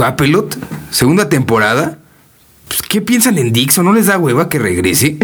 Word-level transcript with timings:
¿Quapelot? 0.00 0.56
¿Segunda 0.88 1.28
temporada? 1.28 1.98
Pues, 2.68 2.80
¿Qué 2.80 3.02
piensan 3.02 3.36
en 3.36 3.52
Dixon? 3.52 3.84
¿No 3.84 3.92
les 3.92 4.06
da 4.06 4.16
hueva 4.16 4.48
que 4.48 4.58
regrese? 4.58 5.18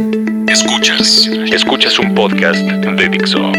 Escuchas, 0.47 1.31
escuchas 1.51 1.99
un 1.99 2.15
podcast 2.15 2.59
de 2.59 3.09
Dixo. 3.09 3.53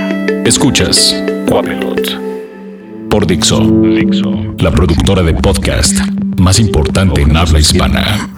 Escuchas 0.46 1.16
Quapelot 1.50 3.10
por 3.10 3.26
Dixo, 3.26 3.62
Dixo, 3.62 4.54
la 4.60 4.70
productora 4.70 5.24
de 5.24 5.34
podcast 5.34 5.98
más 6.40 6.60
importante 6.60 7.20
en 7.20 7.36
habla 7.36 7.58
hispana. 7.58 8.30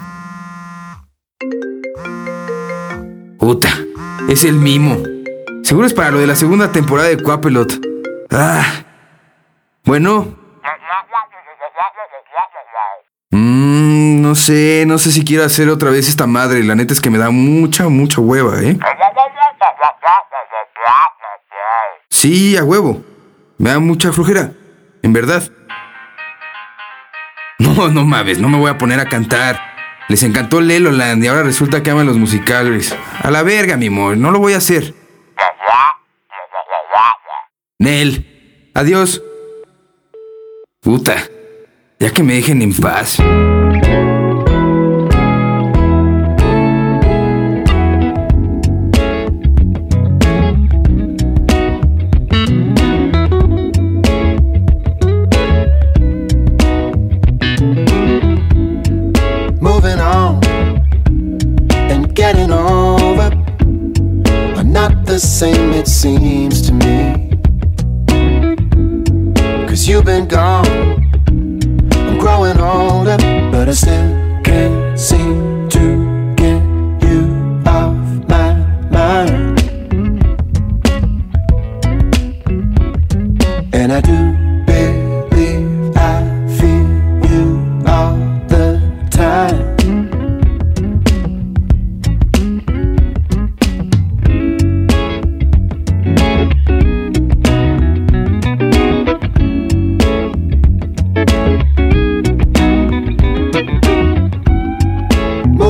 Puta, 3.39 3.78
es 4.30 4.46
el 4.46 4.56
mimo. 4.56 5.04
Seguro 5.64 5.86
es 5.86 5.93
para 5.93 6.11
lo 6.11 6.20
de 6.20 6.28
la 6.28 6.36
segunda 6.36 6.71
temporada 6.71 7.10
de 7.10 7.18
Quapelot. 7.18 7.78
Ah. 8.32 8.86
Bueno. 9.84 10.39
Mmm, 13.32 14.21
no 14.21 14.33
sé, 14.36 14.86
no 14.88 14.97
sé 14.97 15.11
si 15.11 15.24
quiero 15.24 15.43
hacer 15.43 15.70
otra 15.70 15.92
vez 15.92 16.07
esta 16.07 16.25
madre. 16.25 16.64
La 16.64 16.75
neta 16.75 16.93
es 16.93 17.01
que 17.01 17.10
me 17.10 17.18
da 17.18 17.29
mucha, 17.29 17.87
mucha 17.89 18.21
hueva, 18.21 18.61
¿eh? 18.61 18.78
Sí, 22.10 22.57
a 22.57 22.64
huevo. 22.64 23.04
Me 23.57 23.70
da 23.70 23.79
mucha 23.79 24.11
flojera. 24.11 24.51
En 25.04 25.14
verdad. 25.14 25.43
No, 27.60 27.89
no 27.89 28.04
mames, 28.04 28.39
no 28.39 28.50
me 28.50 28.57
voy 28.57 28.71
a 28.71 28.78
poner 28.78 29.00
a 29.00 29.06
cantar. 29.06 29.59
Les 30.07 30.23
encantó 30.23 30.59
Leloland 30.59 31.23
y 31.23 31.28
ahora 31.28 31.43
resulta 31.43 31.84
que 31.84 31.92
aman 31.92 32.08
los 32.08 32.17
musicales. 32.17 32.95
A 33.22 33.30
la 33.30 33.44
verga, 33.44 33.78
mi 33.78 33.88
amor, 33.88 34.17
no 34.17 34.31
lo 34.31 34.39
voy 34.39 34.53
a 34.53 34.58
hacer. 34.58 34.95
Nel, 37.78 38.72
adiós. 38.73 39.22
Puta, 40.82 41.16
ya 42.00 42.11
que 42.11 42.23
me 42.23 42.36
dejen 42.36 42.61
en 42.61 42.73
paz. 42.73 43.17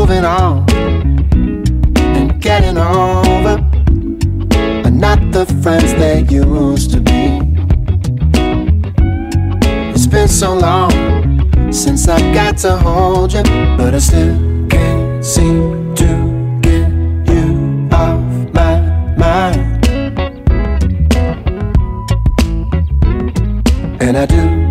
Moving 0.09 0.25
on 0.25 0.65
and 1.99 2.41
getting 2.41 2.79
over 2.79 3.63
are 4.83 4.89
not 4.89 5.19
the 5.31 5.45
friends 5.61 5.93
they 5.93 6.21
used 6.23 6.89
to 6.93 6.99
be. 6.99 7.37
It's 9.93 10.07
been 10.07 10.27
so 10.27 10.55
long 10.55 11.71
since 11.71 12.07
I 12.07 12.19
got 12.33 12.57
to 12.57 12.75
hold 12.77 13.33
you, 13.33 13.43
but 13.77 13.93
I 13.93 13.99
still 13.99 14.35
can't 14.67 15.23
seem 15.23 15.93
to 15.93 16.59
get 16.61 16.89
you 17.31 17.87
off 17.91 18.19
my 18.51 18.81
mind. 19.15 19.85
And 24.01 24.17
I 24.17 24.25
do 24.25 24.68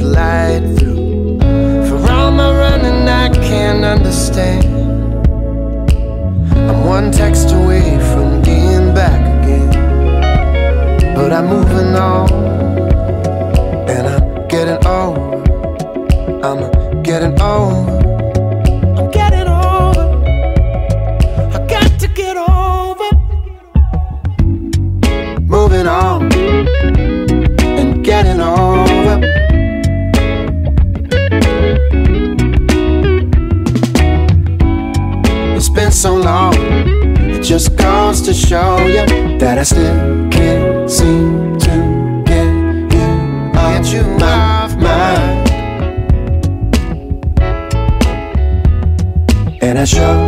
life 0.00 0.47
just 37.48 37.74
goes 37.78 38.20
to 38.20 38.34
show 38.34 38.76
you 38.84 39.38
that 39.38 39.56
I 39.56 39.62
still 39.62 40.28
can't 40.28 40.90
seem 40.90 41.58
to 41.60 42.22
get 42.26 42.46
you 42.92 43.54
off 43.56 43.90
you 43.90 44.02
my 44.18 44.76
mind. 44.76 45.50
And 49.62 49.78
I 49.78 49.86
sure 49.86 50.27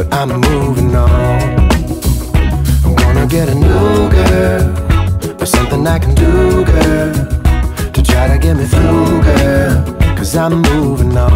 but 0.00 0.14
I'm 0.14 0.40
moving 0.40 0.94
on. 0.94 1.10
I'm 2.84 2.94
gonna 2.94 3.26
get 3.26 3.48
a 3.48 3.54
new 3.54 4.08
girl, 4.16 4.62
or 5.40 5.46
something 5.46 5.86
I 5.86 5.98
can 5.98 6.14
do, 6.14 6.64
girl, 6.64 7.12
to 7.94 8.02
try 8.02 8.28
to 8.32 8.38
get 8.38 8.56
me 8.56 8.64
through, 8.64 9.22
girl. 9.28 9.84
Cause 10.16 10.36
I'm 10.36 10.62
moving 10.62 11.16
on. 11.16 11.32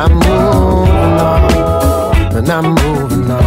I'm 0.00 0.12
moving 0.14 1.18
on, 1.28 2.36
and 2.36 2.48
I'm 2.48 2.66
moving 2.82 3.30
on. 3.30 3.44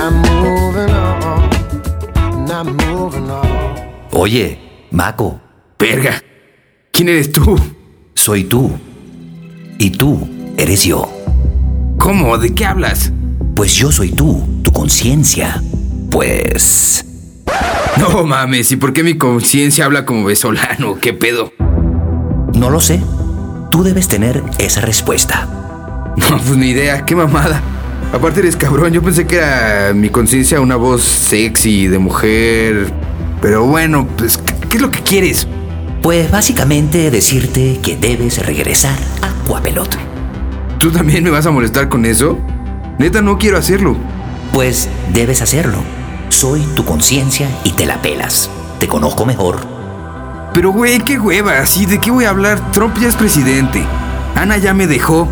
I'm 0.00 0.14
moving 0.32 0.90
on, 0.90 1.42
and 2.38 2.50
I'm 2.50 2.68
moving 2.76 3.30
on. 3.30 4.10
Oye, 4.12 4.58
Maco. 4.90 5.40
Verga. 5.78 6.20
¿Quién 6.92 7.08
eres 7.08 7.32
tú? 7.32 7.56
Soy 8.14 8.44
tú. 8.44 8.70
Y 9.78 9.90
tú 9.90 10.28
eres 10.56 10.84
yo. 10.84 11.08
¿Cómo? 12.04 12.36
¿De 12.36 12.54
qué 12.54 12.66
hablas? 12.66 13.12
Pues 13.56 13.76
yo 13.76 13.90
soy 13.90 14.10
tú, 14.12 14.46
tu 14.62 14.74
conciencia. 14.74 15.62
Pues... 16.10 17.02
No 17.96 18.24
mames, 18.24 18.70
¿y 18.72 18.76
por 18.76 18.92
qué 18.92 19.02
mi 19.02 19.16
conciencia 19.16 19.86
habla 19.86 20.04
como 20.04 20.22
venezolano? 20.22 20.98
¿Qué 21.00 21.14
pedo? 21.14 21.54
No 22.52 22.68
lo 22.68 22.82
sé. 22.82 23.00
Tú 23.70 23.82
debes 23.82 24.06
tener 24.08 24.42
esa 24.58 24.82
respuesta. 24.82 25.48
No, 26.18 26.36
pues 26.36 26.58
ni 26.58 26.72
idea, 26.72 27.06
qué 27.06 27.16
mamada. 27.16 27.62
Aparte 28.12 28.40
eres 28.40 28.56
cabrón, 28.56 28.92
yo 28.92 29.00
pensé 29.00 29.26
que 29.26 29.36
era 29.36 29.94
mi 29.94 30.10
conciencia 30.10 30.60
una 30.60 30.76
voz 30.76 31.02
sexy 31.02 31.86
de 31.86 31.98
mujer. 31.98 32.92
Pero 33.40 33.64
bueno, 33.64 34.06
pues, 34.18 34.38
¿qué 34.68 34.76
es 34.76 34.82
lo 34.82 34.90
que 34.90 35.00
quieres? 35.00 35.48
Pues 36.02 36.30
básicamente 36.30 37.10
decirte 37.10 37.80
que 37.82 37.96
debes 37.96 38.44
regresar 38.44 38.98
a 39.22 39.30
Cuapelot. 39.46 40.13
¿Tú 40.84 40.90
también 40.90 41.24
me 41.24 41.30
vas 41.30 41.46
a 41.46 41.50
molestar 41.50 41.88
con 41.88 42.04
eso? 42.04 42.38
Neta, 42.98 43.22
no 43.22 43.38
quiero 43.38 43.56
hacerlo. 43.56 43.96
Pues 44.52 44.90
debes 45.14 45.40
hacerlo. 45.40 45.78
Soy 46.28 46.60
tu 46.76 46.84
conciencia 46.84 47.48
y 47.64 47.70
te 47.70 47.86
la 47.86 48.02
pelas. 48.02 48.50
Te 48.78 48.86
conozco 48.86 49.24
mejor. 49.24 49.60
Pero 50.52 50.72
güey, 50.72 50.98
qué 50.98 51.18
hueva, 51.18 51.58
así 51.60 51.86
de 51.86 52.00
qué 52.00 52.10
voy 52.10 52.26
a 52.26 52.28
hablar. 52.28 52.70
Trump 52.72 52.98
ya 53.00 53.08
es 53.08 53.16
presidente. 53.16 53.82
Ana 54.34 54.58
ya 54.58 54.74
me 54.74 54.86
dejó. 54.86 55.26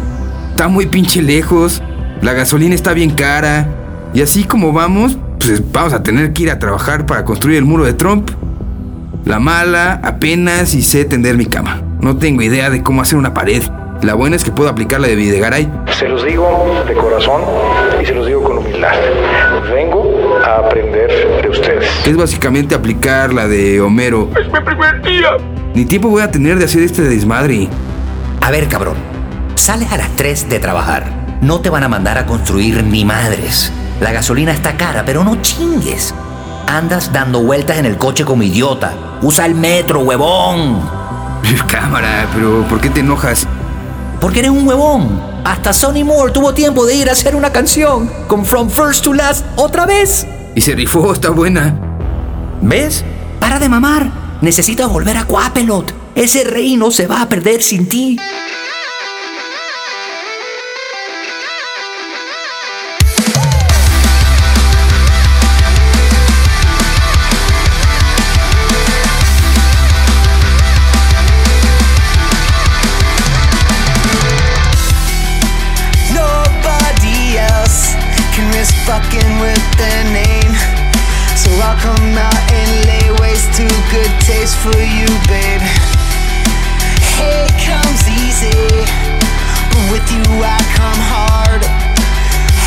Está 0.52 0.68
muy 0.68 0.86
pinche 0.86 1.20
lejos. 1.20 1.82
La 2.22 2.32
gasolina 2.32 2.74
está 2.74 2.94
bien 2.94 3.10
cara. 3.10 3.68
Y 4.14 4.22
así 4.22 4.44
como 4.44 4.72
vamos, 4.72 5.18
pues 5.38 5.62
vamos 5.70 5.92
a 5.92 6.02
tener 6.02 6.32
que 6.32 6.44
ir 6.44 6.50
a 6.50 6.58
trabajar 6.58 7.04
para 7.04 7.26
construir 7.26 7.58
el 7.58 7.66
muro 7.66 7.84
de 7.84 7.92
Trump. 7.92 8.30
La 9.26 9.38
mala, 9.38 10.00
apenas 10.02 10.72
y 10.72 10.80
sé 10.80 11.04
tender 11.04 11.36
mi 11.36 11.44
cama. 11.44 11.82
No 12.00 12.16
tengo 12.16 12.40
idea 12.40 12.70
de 12.70 12.82
cómo 12.82 13.02
hacer 13.02 13.18
una 13.18 13.34
pared. 13.34 13.62
La 14.02 14.14
buena 14.14 14.34
es 14.34 14.42
que 14.42 14.50
puedo 14.50 14.68
aplicar 14.68 15.00
la 15.00 15.06
de 15.06 15.14
Videgaray. 15.14 15.72
Se 15.96 16.08
los 16.08 16.24
digo 16.24 16.82
de 16.88 16.94
corazón 16.94 17.42
y 18.02 18.04
se 18.04 18.12
los 18.12 18.26
digo 18.26 18.42
con 18.42 18.58
humildad. 18.58 18.94
Vengo 19.72 20.40
a 20.44 20.66
aprender 20.66 21.08
de 21.40 21.48
ustedes. 21.48 21.88
Es 22.04 22.16
básicamente 22.16 22.74
aplicar 22.74 23.32
la 23.32 23.46
de 23.46 23.80
Homero. 23.80 24.28
¡Es 24.36 24.52
mi 24.52 24.58
primer 24.58 25.00
día! 25.02 25.36
Ni 25.74 25.84
tiempo 25.84 26.08
voy 26.08 26.22
a 26.22 26.32
tener 26.32 26.58
de 26.58 26.64
hacer 26.64 26.82
este 26.82 27.02
desmadre. 27.02 27.68
A 28.40 28.50
ver, 28.50 28.66
cabrón. 28.66 28.96
Sales 29.54 29.92
a 29.92 29.96
las 29.96 30.10
3 30.16 30.48
de 30.48 30.58
trabajar. 30.58 31.04
No 31.40 31.60
te 31.60 31.70
van 31.70 31.84
a 31.84 31.88
mandar 31.88 32.18
a 32.18 32.26
construir 32.26 32.82
ni 32.82 33.04
madres. 33.04 33.72
La 34.00 34.10
gasolina 34.10 34.50
está 34.50 34.76
cara, 34.76 35.04
pero 35.06 35.22
no 35.22 35.40
chingues. 35.42 36.12
Andas 36.66 37.12
dando 37.12 37.40
vueltas 37.40 37.78
en 37.78 37.86
el 37.86 37.98
coche 37.98 38.24
como 38.24 38.42
idiota. 38.42 38.94
Usa 39.22 39.46
el 39.46 39.54
metro, 39.54 40.00
huevón. 40.00 40.80
Cámara, 41.68 42.26
pero 42.34 42.62
¿por 42.68 42.80
qué 42.80 42.90
te 42.90 42.98
enojas? 42.98 43.46
Porque 44.22 44.38
eres 44.38 44.52
un 44.52 44.68
huevón. 44.68 45.20
Hasta 45.44 45.72
Sonny 45.72 46.04
Moore 46.04 46.32
tuvo 46.32 46.54
tiempo 46.54 46.86
de 46.86 46.94
ir 46.94 47.08
a 47.08 47.12
hacer 47.12 47.34
una 47.34 47.50
canción 47.50 48.08
con 48.28 48.46
From 48.46 48.70
First 48.70 49.02
to 49.02 49.12
Last 49.12 49.44
otra 49.56 49.84
vez. 49.84 50.28
Y 50.54 50.60
se 50.60 50.76
rifó, 50.76 51.12
está 51.12 51.30
buena. 51.30 51.76
¿Ves? 52.60 53.04
Para 53.40 53.58
de 53.58 53.68
mamar. 53.68 54.38
Necesitas 54.40 54.88
volver 54.88 55.16
a 55.16 55.24
Coapelot. 55.24 55.92
Ese 56.14 56.44
reino 56.44 56.92
se 56.92 57.08
va 57.08 57.22
a 57.22 57.28
perder 57.28 57.64
sin 57.64 57.88
ti. 57.88 58.16
Their 79.82 80.04
name. 80.14 80.54
So 81.34 81.50
I'll 81.58 81.78
come 81.82 82.14
out 82.14 82.42
and 82.54 82.70
lay 82.86 83.06
waste 83.18 83.50
to 83.58 83.66
good 83.90 84.12
taste 84.22 84.56
for 84.62 84.78
you, 84.78 85.10
babe. 85.26 85.64
Hate 87.18 87.56
comes 87.66 88.02
easy, 88.22 88.62
but 89.74 89.84
with 89.90 90.06
you 90.14 90.24
I 90.38 90.58
come 90.78 91.02
hard. 91.10 91.62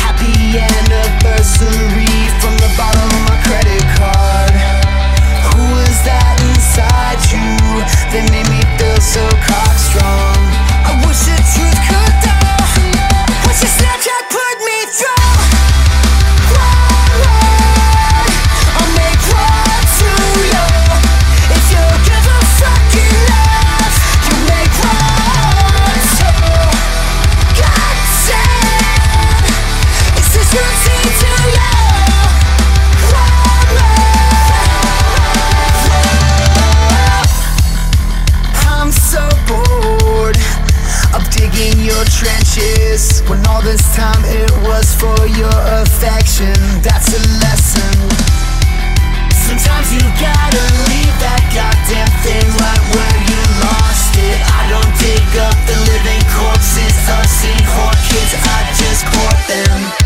Happy 0.04 0.60
anniversary 0.60 2.16
from 2.40 2.54
the 2.60 2.70
bottom 2.76 3.08
of 3.08 3.22
my 3.32 3.38
credit 3.48 3.84
card. 3.96 4.54
Who 5.52 5.64
is 5.88 5.98
that 6.04 6.36
inside 6.52 7.20
you 7.32 7.48
that 8.12 8.24
made 8.28 8.48
me 8.52 8.60
feel 8.76 9.00
so 9.00 9.24
so 39.16 39.28
bored 39.48 40.36
of 41.16 41.24
digging 41.32 41.76
your 41.80 42.04
trenches 42.12 43.24
when 43.28 43.40
all 43.48 43.62
this 43.62 43.80
time 43.96 44.20
it 44.28 44.52
was 44.68 44.92
for 45.00 45.16
your 45.40 45.58
affection. 45.80 46.52
That's 46.84 47.08
a 47.16 47.22
lesson. 47.40 47.96
Sometimes 49.32 49.88
you 49.96 50.04
gotta 50.20 50.64
leave 50.92 51.16
that 51.24 51.42
goddamn 51.56 52.12
thing 52.20 52.48
right 52.60 52.84
where 52.92 53.18
you 53.30 53.40
lost 53.64 54.12
it. 54.20 54.38
I 54.52 54.62
don't 54.68 54.92
dig 55.00 55.28
up 55.48 55.56
the 55.64 55.78
living 55.88 56.22
corpses 56.36 56.96
of 57.16 57.24
seen 57.24 57.64
whore 57.72 57.96
kids, 58.12 58.32
I 58.36 58.60
just 58.76 59.02
court 59.08 59.40
them. 59.48 60.05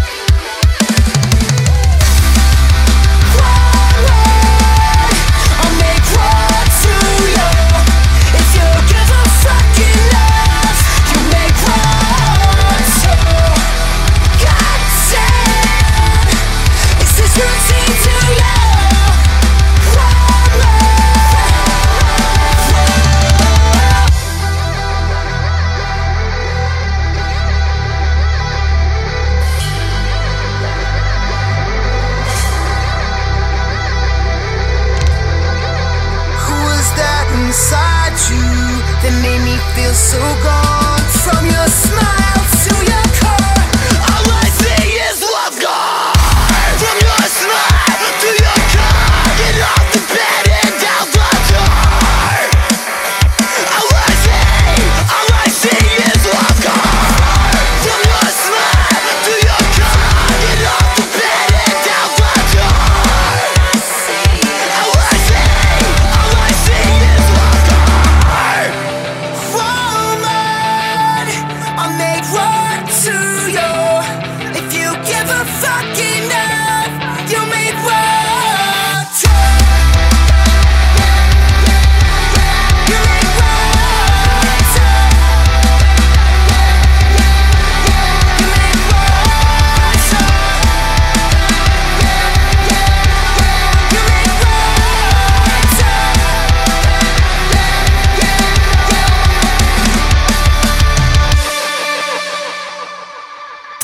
So 40.11 40.19
gone? 40.19 40.60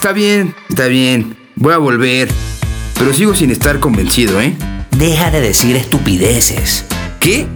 Está 0.07 0.15
bien, 0.15 0.55
está 0.69 0.87
bien. 0.87 1.37
Voy 1.57 1.75
a 1.75 1.79
volver. 1.79 2.29
Pero 2.97 3.13
sigo 3.13 3.35
sin 3.35 3.51
estar 3.51 3.81
convencido, 3.81 4.41
¿eh? 4.41 4.55
Deja 4.93 5.33
de 5.33 5.41
decir 5.41 5.75
estupideces. 5.75 6.85
¿Qué? 7.19 7.49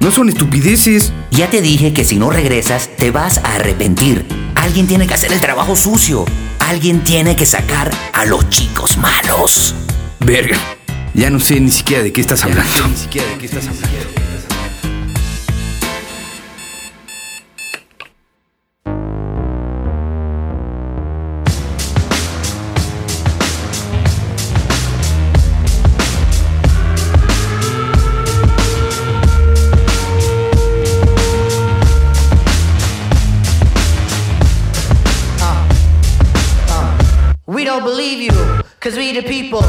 No 0.00 0.10
son 0.10 0.28
estupideces. 0.28 1.12
Ya 1.30 1.48
te 1.48 1.62
dije 1.62 1.92
que 1.92 2.04
si 2.04 2.16
no 2.16 2.30
regresas, 2.30 2.90
te 2.96 3.12
vas 3.12 3.38
a 3.38 3.54
arrepentir. 3.54 4.26
Alguien 4.56 4.88
tiene 4.88 5.06
que 5.06 5.14
hacer 5.14 5.32
el 5.32 5.40
trabajo 5.40 5.76
sucio. 5.76 6.24
Alguien 6.58 7.04
tiene 7.04 7.36
que 7.36 7.46
sacar 7.46 7.92
a 8.14 8.24
los 8.24 8.50
chicos 8.50 8.98
malos. 8.98 9.76
Verga. 10.18 10.58
Ya 11.14 11.30
no 11.30 11.38
sé 11.38 11.60
ni 11.60 11.70
siquiera 11.70 12.02
de 12.02 12.12
qué 12.12 12.20
estás 12.20 12.42
hablando. 12.42 12.88
ni 12.88 12.96
siquiera 12.96 13.28
de 13.28 13.38
qué 13.38 13.46
estás 13.46 13.68
hablando. 13.68 14.25
People 39.46 39.62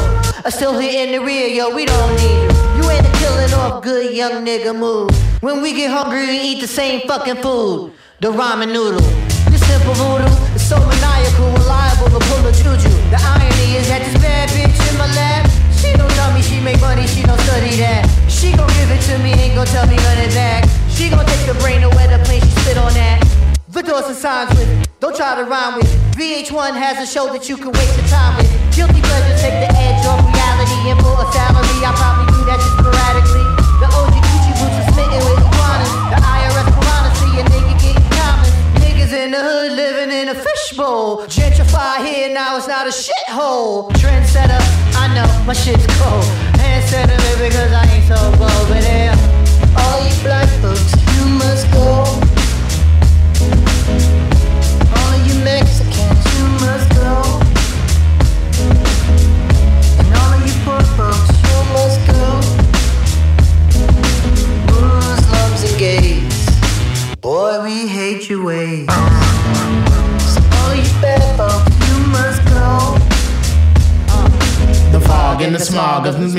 are 0.44 0.50
still 0.50 0.76
here 0.76 1.06
in 1.06 1.12
the 1.12 1.20
rear, 1.20 1.46
yo, 1.46 1.72
we 1.72 1.86
don't 1.86 2.10
need 2.16 2.42
you. 2.42 2.82
You 2.82 2.90
ain't 2.90 3.06
a 3.06 3.12
killing 3.22 3.52
off 3.54 3.82
good 3.82 4.12
young 4.12 4.44
nigga 4.44 4.74
move. 4.74 5.10
When 5.40 5.62
we 5.62 5.72
get 5.72 5.90
hungry, 5.90 6.26
we 6.26 6.38
eat 6.40 6.60
the 6.60 6.66
same 6.66 7.06
fucking 7.06 7.36
food. 7.36 7.92
The 8.18 8.28
ramen 8.32 8.72
noodle. 8.72 9.06
This 9.50 9.62
simple 9.70 9.94
voodoo 9.94 10.26
is 10.58 10.66
so 10.68 10.78
maniacal, 10.82 11.46
reliable 11.62 12.10
to 12.10 12.20
pull 12.26 12.42
a 12.46 12.52
juju. 12.52 12.90
The 13.14 13.20
irony 13.22 13.78
is 13.78 13.86
that 13.86 14.02
this 14.02 14.18
bad 14.20 14.48
bitch 14.50 14.78
in 14.90 14.98
my 14.98 15.06
lap, 15.14 15.46
she 15.78 15.92
don't 15.94 16.10
tell 16.18 16.32
me 16.34 16.42
she 16.42 16.58
make 16.58 16.80
money, 16.80 17.06
she 17.06 17.22
don't 17.22 17.40
study 17.46 17.76
that. 17.78 18.02
She 18.26 18.50
gon' 18.56 18.66
give 18.74 18.90
it 18.90 19.02
to 19.06 19.18
me, 19.22 19.30
ain't 19.30 19.54
gon' 19.54 19.66
tell 19.66 19.86
me 19.86 19.94
it 19.94 20.34
back. 20.34 20.66
She 20.90 21.08
gon' 21.08 21.24
take 21.24 21.46
the 21.46 21.54
brain 21.62 21.84
away 21.84 22.08
the 22.10 22.18
plane, 22.26 22.42
she 22.42 22.50
spit 22.66 22.78
on 22.78 22.92
that. 22.94 23.22
The 23.68 23.82
doors 23.82 24.06
and 24.06 24.16
signs 24.16 24.50
with, 24.58 24.88
don't 24.98 25.14
try 25.14 25.36
to 25.36 25.44
rhyme 25.44 25.76
with. 25.76 25.86
VH1 26.18 26.74
has 26.74 26.98
a 26.98 27.06
show 27.06 27.32
that 27.32 27.48
you 27.48 27.56
can 27.56 27.70
waste 27.70 27.96
your 27.96 28.08
time 28.08 28.38
with. 28.38 28.57
Guilty 28.78 29.02
pleasures 29.02 29.42
take 29.42 29.58
the 29.58 29.70
edge 29.74 30.06
off 30.06 30.22
reality 30.22 30.78
and 30.86 31.00
for 31.02 31.18
a 31.18 31.26
salary. 31.34 31.82
I 31.82 31.90
probably 31.98 32.30
do 32.30 32.46
that 32.46 32.62
just 32.62 32.78
sporadically. 32.78 33.42
The 33.82 33.90
OG 33.90 34.14
Gucci 34.22 34.52
boots 34.54 34.78
are 34.78 34.86
smitten 34.94 35.18
with 35.18 35.42
iguanas. 35.42 35.90
The 36.14 36.18
IRS 36.22 36.68
piranha 36.78 37.10
see 37.18 37.42
a 37.42 37.44
nigga 37.50 37.74
getting 37.82 38.06
common. 38.14 38.46
Niggas 38.78 39.10
in 39.10 39.34
the 39.34 39.42
hood 39.42 39.72
living 39.72 40.14
in 40.14 40.28
a 40.28 40.36
fishbowl. 40.38 41.26
Gentrify 41.26 42.06
here 42.06 42.30
now, 42.30 42.56
it's 42.56 42.68
not 42.68 42.86
a 42.86 42.94
shithole. 42.94 43.90
Trendsetter, 43.98 44.62
I 44.94 45.10
know 45.10 45.26
my 45.44 45.54
shit's 45.54 45.87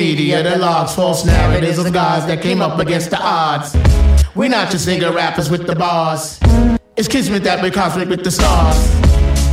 media 0.10 0.42
that 0.42 0.60
logs 0.60 0.96
false 0.96 1.24
narratives 1.24 1.78
of 1.78 1.94
guys 1.94 2.25
that 2.25 2.42
came 2.42 2.62
up 2.63 2.80
against 2.80 3.12
the 3.12 3.20
odds. 3.22 3.78
We're 4.34 4.50
not 4.50 4.72
just 4.72 4.88
nigga 4.88 5.13
rappers 5.13 5.51
with 5.51 5.68
the 5.68 5.75
bars. 5.75 6.39
It's 6.98 7.08
kismet 7.08 7.44
that 7.44 7.62
we're 7.62 7.70
cosmic 7.70 8.10
with 8.10 8.24
the 8.24 8.32
stars. 8.32 8.80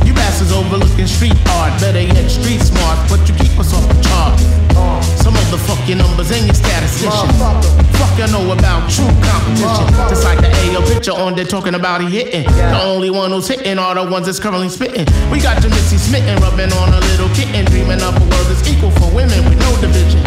You 0.01 0.13
bastards 0.17 0.51
overlooking 0.51 1.05
street 1.05 1.37
art, 1.61 1.79
better 1.79 2.01
yet 2.01 2.27
street 2.29 2.61
smart, 2.61 2.97
but 3.07 3.21
you 3.29 3.35
keep 3.37 3.53
us 3.59 3.71
off 3.71 3.85
the 3.85 4.01
chart. 4.01 4.33
Some 5.21 5.35
of 5.37 5.45
the 5.53 5.59
fuck 5.61 5.77
your 5.87 5.97
numbers 5.97 6.31
and 6.31 6.45
your 6.49 6.57
statisticians. 6.57 7.37
Fuck 8.01 8.17
you 8.17 8.25
know 8.33 8.49
about 8.49 8.89
true 8.89 9.13
competition. 9.29 9.87
Just 10.09 10.23
like 10.25 10.41
the 10.41 10.49
AO 10.49 10.81
picture 10.89 11.13
on 11.13 11.35
there 11.35 11.45
talking 11.45 11.75
about 11.75 12.01
hitting. 12.01 12.49
The 12.49 12.81
only 12.81 13.11
one 13.11 13.29
who's 13.29 13.47
hitting 13.47 13.77
are 13.77 13.93
the 13.93 14.09
ones 14.09 14.25
that's 14.25 14.39
currently 14.39 14.69
spitting. 14.69 15.05
We 15.29 15.37
got 15.37 15.61
your 15.61 15.71
smitten, 15.73 16.41
rubbing 16.41 16.73
on 16.81 16.89
a 16.97 17.01
little 17.13 17.29
kitten, 17.37 17.65
dreaming 17.65 18.01
up 18.01 18.17
a 18.17 18.25
world 18.25 18.47
that's 18.49 18.65
equal 18.67 18.89
for 18.97 19.13
women 19.13 19.37
with 19.45 19.59
no 19.59 19.69
division. 19.81 20.26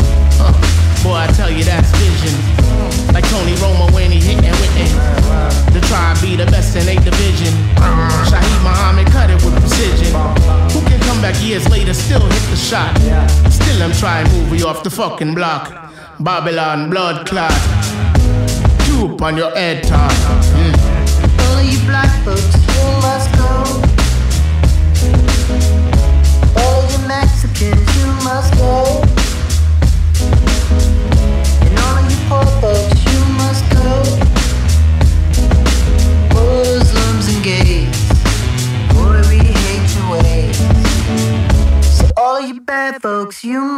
Boy, 1.03 1.15
I 1.15 1.27
tell 1.33 1.51
you 1.51 1.65
that's 1.65 1.91
vision. 1.97 2.35
Like 3.15 3.25
Tony 3.31 3.55
Romo 3.57 3.91
when 3.93 4.11
he 4.11 4.21
hitting 4.21 4.45
witten. 4.45 5.73
To 5.73 5.81
try 5.89 6.13
and 6.13 6.21
be 6.21 6.37
the 6.37 6.45
best 6.47 6.77
in 6.77 6.87
eight 6.89 7.03
division. 7.03 7.55
Shaheed 8.29 8.63
Muhammad 8.63 9.07
cut 9.07 9.31
it 9.31 9.43
with 9.43 9.59
precision. 9.61 10.13
Who 10.73 10.81
can 10.89 11.01
come 11.01 11.23
back 11.23 11.41
years 11.43 11.67
later, 11.71 11.95
still 11.95 12.21
hit 12.21 12.43
the 12.51 12.57
shot? 12.57 12.95
Still 13.51 13.83
I'm 13.83 13.93
trying 13.93 14.27
to 14.27 14.33
move 14.33 14.59
you 14.59 14.67
off 14.67 14.83
the 14.83 14.91
fucking 14.91 15.35
block. 15.35 15.73
Babylon 16.21 16.91
blood 16.91 17.27
clot. 17.27 17.53
You 18.87 19.17
on 19.23 19.39
your 19.39 19.53
head 19.53 19.83
top. 19.85 20.13
Mm. 20.53 20.75
All 21.49 21.63
you 21.63 21.79
black 21.87 22.13
folks, 22.25 22.55
you 22.77 22.85
must 23.01 23.33
go. 23.41 23.49
All 26.61 26.83
you 26.93 27.09
Mexicans, 27.09 27.97
you 27.97 28.07
must 28.23 28.53
go. 28.59 29.10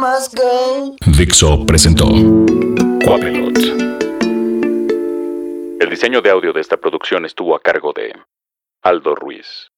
Must 0.03 0.35
go. 0.35 0.97
Dixo 1.17 1.65
presentó 1.65 2.05
Quapelot. 3.05 3.57
El 5.79 5.89
diseño 5.89 6.21
de 6.21 6.29
audio 6.29 6.51
de 6.51 6.59
esta 6.59 6.75
producción 6.75 7.23
estuvo 7.25 7.55
a 7.55 7.61
cargo 7.61 7.93
de 7.93 8.13
Aldo 8.81 9.15
Ruiz. 9.15 9.72